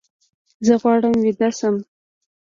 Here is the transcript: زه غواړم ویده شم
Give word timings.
زه 0.65 0.73
غواړم 0.81 1.13
ویده 1.23 1.49
شم 1.57 1.75